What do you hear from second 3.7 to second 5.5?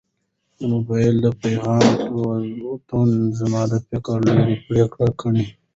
د فکر لړۍ پرې کړه.